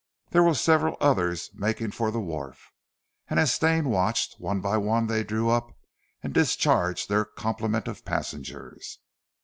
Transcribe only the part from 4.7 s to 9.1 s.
one they drew up, and discharged their complement of passengers.